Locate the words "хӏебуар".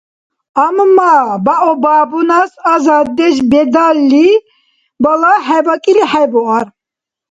6.11-6.65